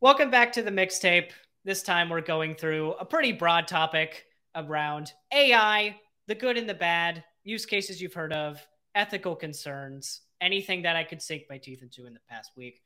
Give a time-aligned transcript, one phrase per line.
[0.00, 1.30] Welcome back to the mixtape.
[1.64, 5.96] This time we're going through a pretty broad topic around AI,
[6.28, 8.64] the good and the bad, use cases you've heard of,
[8.94, 12.80] ethical concerns, anything that I could sink my teeth into in the past week.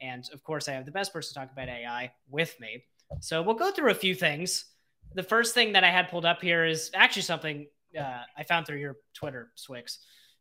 [0.00, 2.82] And of course, I have the best person to talk about AI with me.
[3.20, 4.64] So we'll go through a few things.
[5.12, 8.66] The first thing that I had pulled up here is actually something uh, I found
[8.66, 9.98] through your Twitter, Swyx,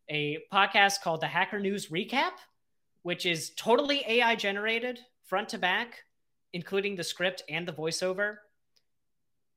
[0.10, 2.32] a podcast called the Hacker News Recap,
[3.02, 6.00] which is totally AI generated front to back
[6.54, 8.38] including the script and the voiceover.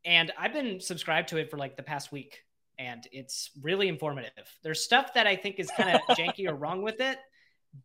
[0.04, 2.42] And I've been subscribed to it for like the past week,
[2.78, 4.50] and it's really informative.
[4.62, 7.18] There's stuff that I think is kind of janky or wrong with it,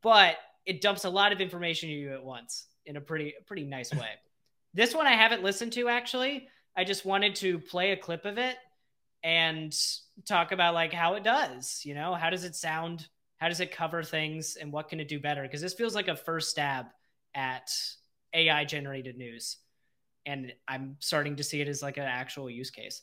[0.01, 0.35] but
[0.65, 3.91] it dumps a lot of information to you at once in a pretty pretty nice
[3.93, 4.09] way.
[4.73, 6.47] This one I haven't listened to actually.
[6.75, 8.55] I just wanted to play a clip of it
[9.23, 9.75] and
[10.25, 13.07] talk about like how it does, you know, how does it sound?
[13.37, 15.41] How does it cover things and what can it do better?
[15.41, 16.85] Because this feels like a first stab
[17.33, 17.71] at
[18.33, 19.57] AI generated news.
[20.25, 23.01] And I'm starting to see it as like an actual use case.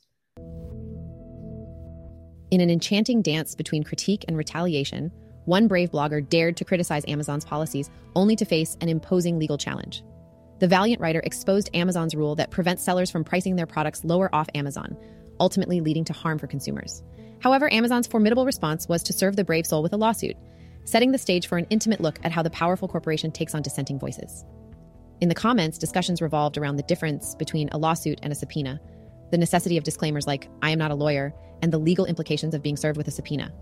[2.51, 5.13] In an enchanting dance between critique and retaliation,
[5.45, 10.03] one brave blogger dared to criticize Amazon's policies only to face an imposing legal challenge.
[10.59, 14.49] The valiant writer exposed Amazon's rule that prevents sellers from pricing their products lower off
[14.55, 14.97] Amazon,
[15.41, 17.03] ultimately leading to harm for consumers.
[17.41, 20.37] However, Amazon's formidable response was to serve the brave soul with a lawsuit,
[20.85, 23.99] setting the stage for an intimate look at how the powerful corporation takes on dissenting
[23.99, 24.45] voices.
[25.21, 28.81] In the comments, discussions revolved around the difference between a lawsuit and a subpoena,
[29.31, 32.63] the necessity of disclaimers like, I am not a lawyer, and the legal implications of
[32.63, 33.53] being served with a subpoena.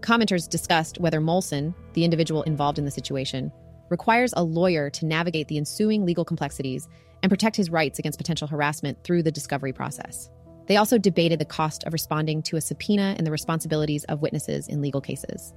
[0.00, 3.52] Commenters discussed whether Molson, the individual involved in the situation,
[3.90, 6.88] requires a lawyer to navigate the ensuing legal complexities
[7.22, 10.30] and protect his rights against potential harassment through the discovery process.
[10.66, 14.68] They also debated the cost of responding to a subpoena and the responsibilities of witnesses
[14.68, 15.52] in legal cases.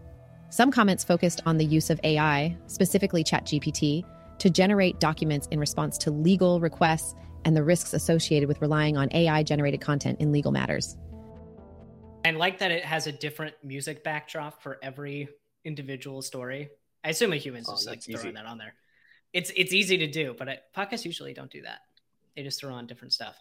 [0.50, 4.04] Some comments focused on the use of AI, specifically ChatGPT,
[4.40, 9.10] to generate documents in response to legal requests and the risks associated with relying on
[9.12, 10.98] AI generated content in legal matters.
[12.26, 15.28] I like that it has a different music backdrop for every
[15.66, 16.70] individual story.
[17.04, 18.74] I assume a human's oh, just like throwing that on there.
[19.34, 21.80] It's it's easy to do, but podcasts usually don't do that.
[22.36, 23.36] They just throw on different stuff.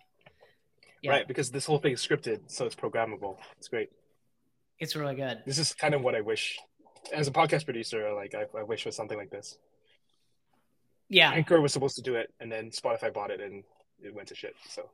[1.02, 1.12] Yeah.
[1.12, 3.36] Right, because this whole thing is scripted, so it's programmable.
[3.58, 3.90] It's great.
[4.78, 5.42] It's really good.
[5.46, 6.58] This is kind of what I wish
[7.12, 8.12] as a podcast producer.
[8.14, 9.58] Like I, I wish was something like this.
[11.12, 11.30] Yeah.
[11.30, 13.62] Anchor was supposed to do it, and then Spotify bought it, and
[14.02, 14.54] it went to shit.
[14.68, 14.88] So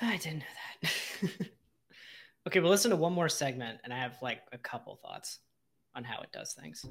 [0.00, 0.44] I didn't know
[0.82, 0.90] that.
[2.48, 5.38] okay, we'll listen to one more segment, and I have like a couple thoughts
[5.94, 6.84] on how it does things.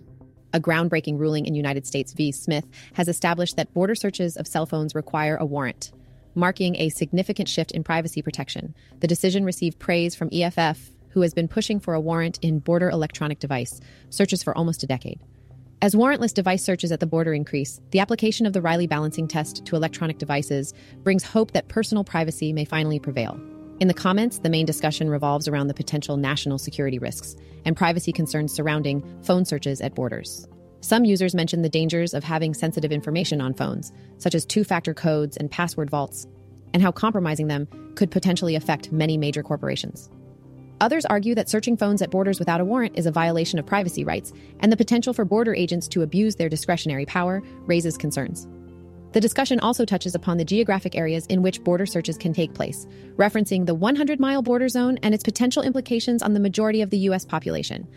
[0.53, 2.31] A groundbreaking ruling in United States v.
[2.31, 5.91] Smith has established that border searches of cell phones require a warrant,
[6.35, 8.73] marking a significant shift in privacy protection.
[8.99, 12.89] The decision received praise from EFF, who has been pushing for a warrant in border
[12.89, 15.19] electronic device searches for almost a decade.
[15.81, 19.65] As warrantless device searches at the border increase, the application of the Riley balancing test
[19.65, 20.73] to electronic devices
[21.03, 23.39] brings hope that personal privacy may finally prevail.
[23.79, 28.11] In the comments, the main discussion revolves around the potential national security risks and privacy
[28.11, 30.45] concerns surrounding phone searches at borders.
[30.81, 34.93] Some users mention the dangers of having sensitive information on phones, such as two factor
[34.93, 36.27] codes and password vaults,
[36.73, 40.09] and how compromising them could potentially affect many major corporations.
[40.81, 44.05] Others argue that searching phones at borders without a warrant is a violation of privacy
[44.05, 44.31] rights,
[44.61, 48.47] and the potential for border agents to abuse their discretionary power raises concerns.
[49.11, 52.87] The discussion also touches upon the geographic areas in which border searches can take place,
[53.17, 56.99] referencing the 100 mile border zone and its potential implications on the majority of the
[56.99, 57.25] U.S.
[57.25, 57.87] population.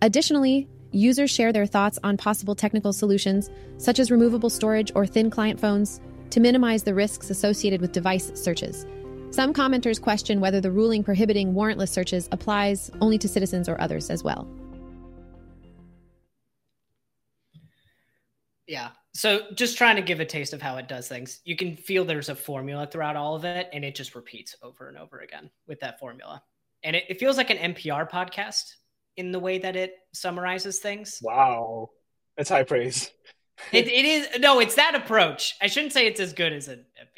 [0.00, 5.28] Additionally, users share their thoughts on possible technical solutions, such as removable storage or thin
[5.28, 8.86] client phones, to minimize the risks associated with device searches.
[9.30, 14.10] Some commenters question whether the ruling prohibiting warrantless searches applies only to citizens or others
[14.10, 14.48] as well.
[18.66, 18.90] Yeah.
[19.14, 21.40] So just trying to give a taste of how it does things.
[21.44, 24.88] You can feel there's a formula throughout all of it, and it just repeats over
[24.88, 26.42] and over again with that formula.
[26.82, 28.62] And it, it feels like an NPR podcast
[29.16, 31.18] in the way that it summarizes things.
[31.22, 31.90] Wow.
[32.36, 33.10] That's high praise.
[33.72, 35.56] it, it is no, it's that approach.
[35.60, 37.09] I shouldn't say it's as good as an NPR podcast.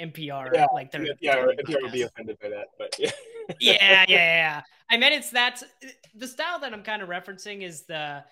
[0.00, 0.50] NPR.
[0.52, 3.10] Yeah, like they're yeah, NPR would be offended by that, but yeah.
[3.60, 4.62] yeah, yeah, yeah.
[4.90, 5.62] I mean, it's that
[6.14, 8.24] the style that I'm kind of referencing is the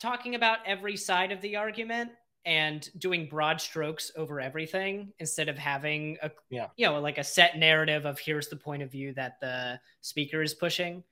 [0.00, 2.10] talking about every side of the argument
[2.46, 6.68] and doing broad strokes over everything instead of having a yeah.
[6.76, 10.42] you know like a set narrative of here's the point of view that the speaker
[10.42, 11.04] is pushing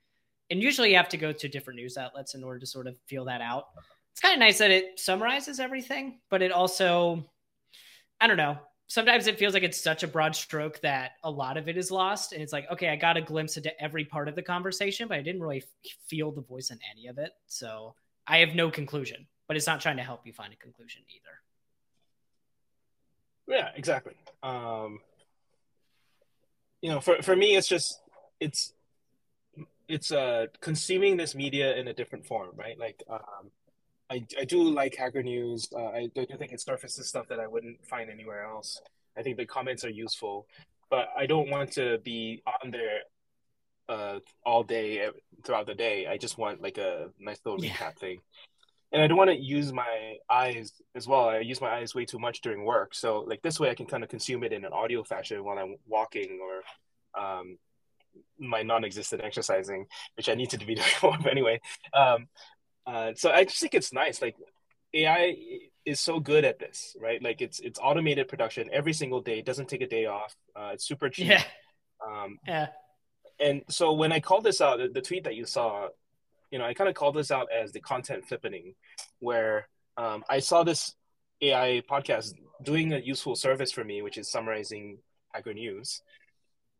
[0.49, 2.97] and usually you have to go to different news outlets in order to sort of
[3.05, 3.65] feel that out
[4.11, 7.23] it's kind of nice that it summarizes everything but it also
[8.19, 8.57] i don't know
[8.89, 11.89] sometimes it feels like it's such a broad stroke that a lot of it is
[11.89, 15.07] lost and it's like okay i got a glimpse into every part of the conversation
[15.07, 17.95] but i didn't really f- feel the voice in any of it so
[18.27, 21.35] i have no conclusion but it's not trying to help you find a conclusion either.
[23.57, 24.13] Yeah, exactly.
[24.43, 24.99] Um,
[26.81, 27.99] you know, for for me, it's just
[28.39, 28.73] it's
[29.87, 32.79] it's uh consuming this media in a different form, right?
[32.79, 33.49] Like, um,
[34.11, 35.69] I I do like Hacker News.
[35.75, 38.81] Uh, I do think it surfaces stuff that I wouldn't find anywhere else.
[39.17, 40.47] I think the comments are useful,
[40.89, 42.99] but I don't want to be on there
[43.89, 45.09] uh all day
[45.43, 46.07] throughout the day.
[46.07, 47.71] I just want like a nice little Yeah.
[47.73, 48.19] recap thing.
[48.91, 51.29] And I don't want to use my eyes as well.
[51.29, 52.95] I use my eyes way too much during work.
[52.95, 55.59] So like this way I can kind of consume it in an audio fashion while
[55.59, 57.57] I'm walking or um
[58.39, 59.85] my non-existent exercising,
[60.17, 61.59] which I need to be doing more anyway.
[61.93, 62.27] Um
[62.89, 64.21] uh so I just think it's nice.
[64.21, 64.35] Like
[64.93, 65.35] AI
[65.85, 67.21] is so good at this, right?
[67.21, 69.39] Like it's it's automated production every single day.
[69.39, 70.35] It doesn't take a day off.
[70.55, 71.27] Uh, it's super cheap.
[71.27, 71.43] Yeah.
[72.05, 72.67] Um, Yeah.
[73.39, 75.89] and so when I called this out, the, tweet that you saw,
[76.51, 78.75] you know, I kind of called this out as the content flippening,
[79.19, 80.95] where um, I saw this
[81.41, 82.33] AI podcast
[82.63, 84.99] doing a useful service for me, which is summarizing
[85.33, 86.01] Hacker News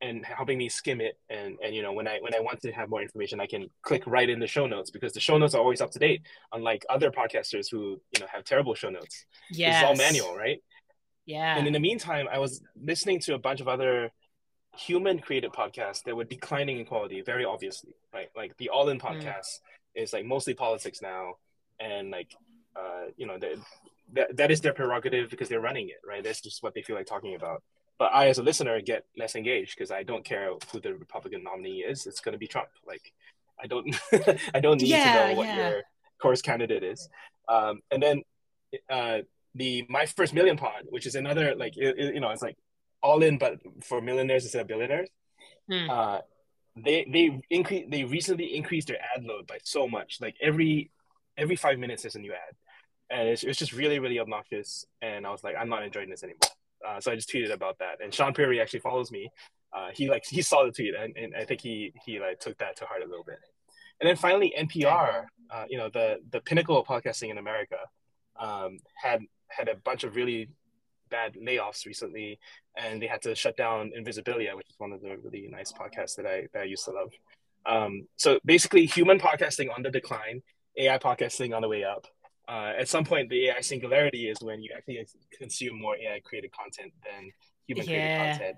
[0.01, 1.17] and helping me skim it.
[1.29, 3.69] And and you know, when I when I want to have more information, I can
[3.81, 6.21] click right in the show notes because the show notes are always up to date,
[6.53, 9.25] unlike other podcasters who you know have terrible show notes.
[9.51, 9.79] Yeah.
[9.79, 10.61] It's all manual, right?
[11.25, 11.57] Yeah.
[11.57, 14.11] And in the meantime, I was listening to a bunch of other
[14.77, 17.95] human created podcasts that were declining in quality, very obviously.
[18.13, 19.59] Right, like the All In podcast
[19.95, 21.35] is like mostly politics now,
[21.79, 22.35] and like
[22.75, 26.23] uh, you know that that is their prerogative because they're running it, right?
[26.23, 27.63] That's just what they feel like talking about.
[27.99, 31.43] But I, as a listener, get less engaged because I don't care who the Republican
[31.43, 32.07] nominee is.
[32.07, 32.69] It's going to be Trump.
[32.87, 33.11] Like,
[33.61, 33.93] I don't,
[34.53, 35.69] I don't need Yeah, to know what yeah.
[35.69, 35.81] your
[36.21, 37.09] course candidate is.
[37.49, 38.23] Um, and then
[38.89, 39.19] uh,
[39.53, 42.55] the my first million pod, which is another like it, it- you know it's like
[43.01, 45.09] all in but for millionaires instead of billionaires.
[45.69, 45.89] Hmm.
[45.89, 46.19] Uh,
[46.75, 50.19] they they increase they recently increased their ad load by so much.
[50.21, 50.91] Like every
[51.37, 52.55] every five minutes there's a new ad,
[53.09, 54.85] and it's, it's just really really obnoxious.
[55.01, 56.39] And I was like, I'm not enjoying this anymore.
[56.85, 58.01] Uh, so I just tweeted about that.
[58.03, 59.29] And Shaan Puri actually follows me.
[59.71, 62.57] Uh, he like he saw the tweet, and, and I think he he like took
[62.57, 63.39] that to heart a little bit.
[64.01, 67.77] And then finally, NPR, uh, you know, the the pinnacle of podcasting in America,
[68.39, 70.49] um, had had a bunch of really
[71.09, 72.39] bad layoffs recently,
[72.75, 76.15] and they had to shut down Invisibilia, which is one of the really nice podcasts
[76.15, 77.11] that I that I used to love.
[77.65, 80.41] Um, so basically, human podcasting on the decline,
[80.77, 82.07] AI podcasting on the way up.
[82.49, 85.05] Uh, at some point, the AI singularity is when you actually
[85.37, 87.31] consume more AI created content than
[87.67, 88.17] human created Yeah.
[88.17, 88.57] content.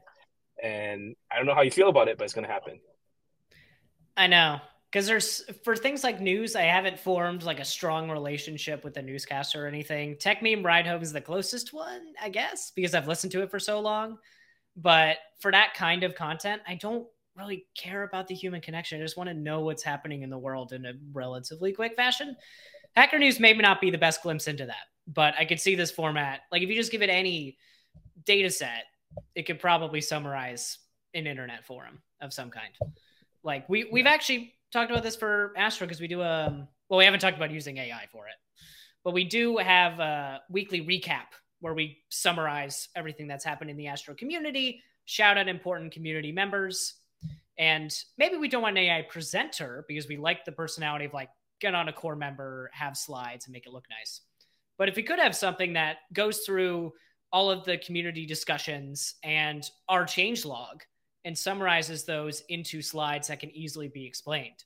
[0.63, 2.79] And I don't know how you feel about it, but it's going to happen.
[4.15, 4.61] I know.
[4.89, 9.01] Because there's for things like news, I haven't formed like a strong relationship with the
[9.01, 10.15] newscaster or anything.
[10.15, 13.59] Techmeme Ride Home is the closest one, I guess, because I've listened to it for
[13.59, 14.17] so long.
[14.75, 17.07] But for that kind of content, I don't
[17.37, 18.99] really care about the human connection.
[18.99, 22.35] I just want to know what's happening in the world in a relatively quick fashion.
[22.95, 25.91] Hacker News may not be the best glimpse into that, but I could see this
[25.91, 26.41] format.
[26.51, 27.57] Like if you just give it any
[28.25, 28.85] data set,
[29.35, 30.77] it could probably summarize
[31.13, 32.73] an internet forum of some kind.
[33.43, 37.05] Like we we've actually talked about this for Astro because we do um well we
[37.05, 38.35] haven't talked about using AI for it,
[39.03, 43.87] but we do have a weekly recap where we summarize everything that's happened in the
[43.87, 46.95] Astro community, shout out important community members,
[47.57, 51.29] and maybe we don't want an AI presenter because we like the personality of like
[51.61, 54.21] get on a core member, have slides, and make it look nice.
[54.77, 56.93] But if we could have something that goes through
[57.31, 60.83] all of the community discussions and our change log
[61.23, 64.63] and summarizes those into slides that can easily be explained.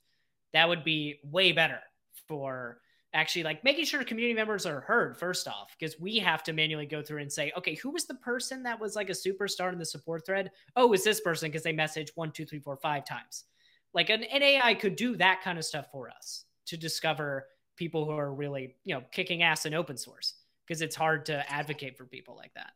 [0.53, 1.81] That would be way better
[2.27, 2.79] for
[3.13, 6.85] actually like making sure community members are heard first off because we have to manually
[6.85, 9.79] go through and say okay who was the person that was like a superstar in
[9.79, 13.05] the support thread oh is this person because they messaged one two three four five
[13.05, 13.45] times
[13.93, 18.05] like an, an ai could do that kind of stuff for us to discover people
[18.05, 21.97] who are really you know kicking ass in open source because it's hard to advocate
[21.97, 22.73] for people like that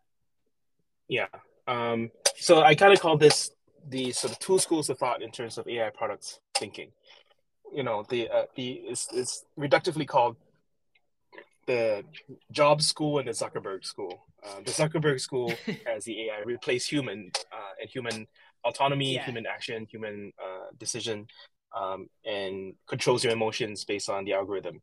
[1.08, 1.28] Yeah.
[1.68, 3.52] Um, so I kind of call this
[3.88, 6.92] the sort of two schools of thought in terms of AI products thinking.
[7.74, 10.36] You know, the uh, the it's, it's reductively called
[11.68, 12.04] the
[12.52, 14.26] Jobs School and the Zuckerberg School.
[14.44, 15.54] Uh, the Zuckerberg School
[15.96, 18.28] as the AI replace human uh, and human
[18.64, 19.26] autonomy, Yeah.
[19.26, 21.28] human action, human uh, decision,
[21.76, 24.82] um, and controls your emotions based on the algorithm.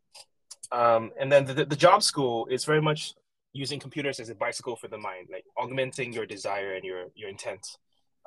[0.72, 3.14] Um, and then the, the Job School is very much
[3.52, 7.28] using computers as a bicycle for the mind, like augmenting your desire and your your
[7.28, 7.66] intent,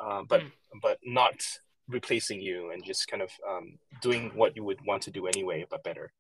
[0.04, 0.52] um, but Mm.
[0.82, 1.36] but not
[1.88, 5.66] replacing you and just kind of um, doing what you would want to do anyway,
[5.70, 6.12] but better.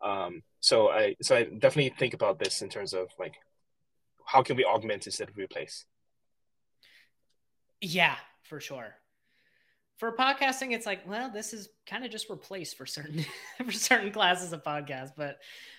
[0.00, 3.34] Um, so I so I definitely think about this in terms of like
[4.24, 5.86] how can we augment instead of replace.
[7.80, 8.94] Yeah, for sure.
[9.98, 13.24] For podcasting, it's like, well, this is kind of just replaced for certain
[13.64, 15.12] for certain classes of podcasts.
[15.16, 15.38] But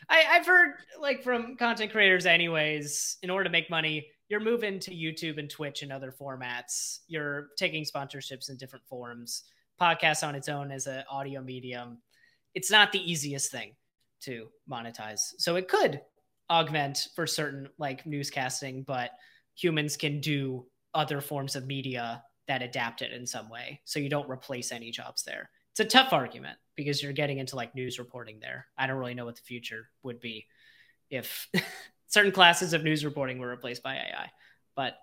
[0.09, 4.79] I, I've heard like from content creators, anyways, in order to make money, you're moving
[4.81, 6.99] to YouTube and Twitch and other formats.
[7.07, 9.43] You're taking sponsorships in different forms.
[9.79, 11.99] Podcast on its own as an audio medium,
[12.53, 13.75] it's not the easiest thing
[14.21, 15.21] to monetize.
[15.37, 16.01] So it could
[16.49, 19.11] augment for certain like newscasting, but
[19.55, 23.79] humans can do other forms of media that adapt it in some way.
[23.85, 25.51] So you don't replace any jobs there.
[25.71, 28.65] It's a tough argument because you're getting into like news reporting there.
[28.75, 30.47] I don't really know what the future would be
[31.11, 31.47] if
[32.07, 34.31] certain classes of news reporting were replaced by AI.
[34.75, 34.97] But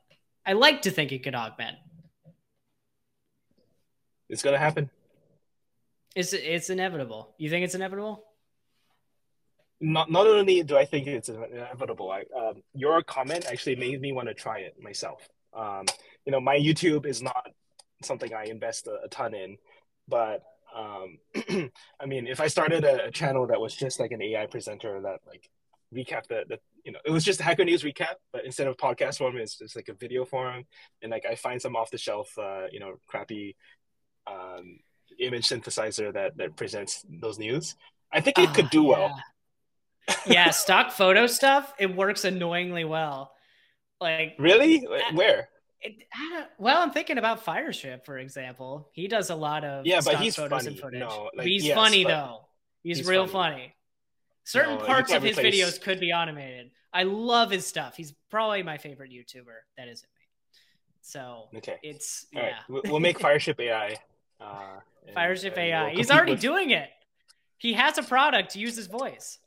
[0.45, 1.77] I like to think it could augment.
[4.29, 4.91] It's gonna happen.
[6.17, 7.33] It's it's inevitable.
[7.39, 8.25] You think it's inevitable?
[9.81, 14.11] Not not only do I think it's inevitable, I, um, your comment actually made me
[14.11, 15.29] want to try it myself.
[15.53, 15.85] Um,
[16.27, 17.47] you know, my YouTube is not
[18.03, 19.57] something I invest a, a ton in,
[20.09, 20.43] but
[20.77, 21.19] um,
[22.01, 25.01] I mean, if I started a, a, channel that was just like an AI presenter
[25.01, 25.49] that like
[25.95, 29.19] recap the, the you know, it was just Hacker News recap, but instead of podcast
[29.19, 30.65] form, it's just like a video form,
[31.03, 33.57] and like I find some off the shelf, uh, you know, crappy
[34.27, 34.79] um,
[35.19, 37.75] image synthesizer that that presents those news.
[38.13, 38.89] I think it oh, could do yeah.
[38.89, 39.23] well.
[40.27, 43.33] yeah, stock photo stuff, it works annoyingly well.
[44.01, 45.49] Like really, where?
[45.87, 48.89] It, well, I'm thinking about Fireship, for example.
[48.93, 50.69] He does a lot of yeah, but he's photos funny.
[50.69, 51.01] and footage.
[51.01, 52.47] No, like, he's yes, funny though.
[52.83, 53.55] He's, he's real funny.
[53.55, 53.77] funny.
[54.45, 55.55] Certain no, parts of his replace...
[55.55, 56.71] videos could be automated.
[56.93, 57.97] I love his stuff.
[57.97, 59.57] He's probably my favorite YouTuber.
[59.77, 60.61] That isn't me.
[61.03, 62.59] So okay, it's All yeah.
[62.69, 62.83] Right.
[62.85, 63.97] We'll make Fireship AI.
[64.41, 64.81] Uh,
[65.15, 65.87] Fireship and AI.
[65.87, 66.41] We'll He's already with...
[66.41, 66.89] doing it.
[67.59, 69.39] He has a product to use his voice.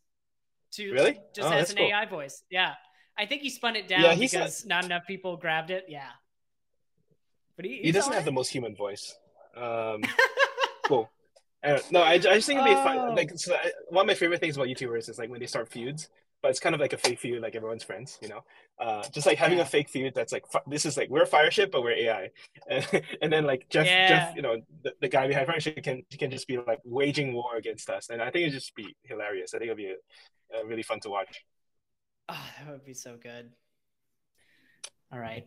[0.74, 1.88] To really just oh, as an cool.
[1.88, 2.44] AI voice.
[2.50, 2.74] Yeah.
[3.18, 4.70] I think he spun it down yeah, because said...
[4.70, 5.86] not enough people grabbed it.
[5.90, 6.10] Yeah.
[7.60, 9.18] But he, he doesn't have the most human voice.
[9.54, 10.02] Um,
[10.86, 11.10] cool.
[11.62, 12.84] Uh, no, I, I just think it'd be oh.
[12.86, 13.16] fun.
[13.18, 15.68] Like so I, one of my favorite things about YouTubers is like when they start
[15.68, 16.08] feuds,
[16.42, 18.46] but it's kind of like a fake feud, like everyone's friends, you know.
[18.80, 19.66] Uh, just like having yeah.
[19.66, 22.30] a fake feud that's like this is like we're a Fireship, but we're AI,
[22.70, 22.88] and,
[23.22, 24.08] and then like Jeff, yeah.
[24.08, 27.58] Jeff, you know, the, the guy behind Fireship can can just be like waging war
[27.58, 29.54] against us, and I think it'd just be hilarious.
[29.54, 29.94] I think it'd be
[30.54, 31.44] a, a really fun to watch.
[32.30, 33.52] Oh, that would be so good.
[35.12, 35.46] All right.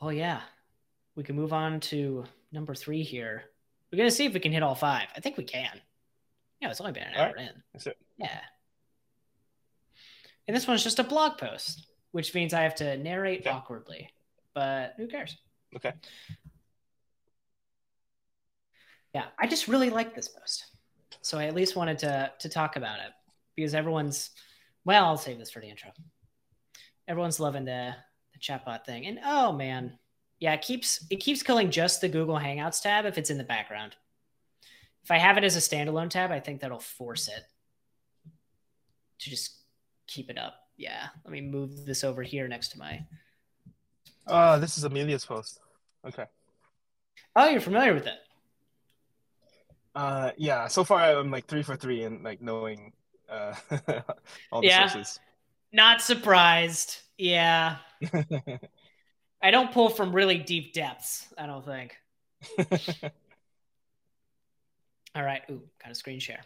[0.00, 0.40] Well, yeah,
[1.16, 3.44] we can move on to number three here.
[3.90, 5.08] We're gonna see if we can hit all five.
[5.16, 5.80] I think we can.
[6.60, 7.48] Yeah, it's only been an hour right.
[7.48, 7.62] in.
[7.72, 7.96] That's it.
[8.18, 8.40] Yeah.
[10.46, 13.50] And this one's just a blog post, which means I have to narrate okay.
[13.50, 14.10] awkwardly.
[14.54, 15.36] But who cares?
[15.76, 15.92] Okay.
[19.14, 20.66] Yeah, I just really like this post.
[21.22, 23.12] So I at least wanted to to talk about it
[23.56, 24.30] because everyone's
[24.84, 25.90] well, I'll save this for the intro.
[27.06, 27.94] Everyone's loving the
[28.38, 29.06] the chatbot thing.
[29.06, 29.98] And oh man,
[30.38, 33.44] yeah, it keeps it keeps killing just the Google Hangouts tab if it's in the
[33.44, 33.96] background.
[35.04, 37.42] If I have it as a standalone tab, I think that'll force it
[39.20, 39.56] to just
[40.06, 40.54] keep it up.
[40.76, 43.04] Yeah, let me move this over here next to my.
[44.26, 45.60] Uh, this is Amelia's post.
[46.06, 46.26] Okay.
[47.34, 48.18] Oh, you're familiar with it.
[49.94, 50.68] Uh, yeah.
[50.68, 52.92] So far, I'm like three for three in like knowing
[53.28, 53.54] uh
[54.52, 54.86] all the yeah.
[54.86, 55.18] sources.
[55.72, 56.98] Not surprised.
[57.16, 57.76] Yeah.
[59.42, 61.96] I don't pull from really deep depths, I don't think.
[65.14, 65.42] All right.
[65.50, 66.42] Ooh, kind of screen share.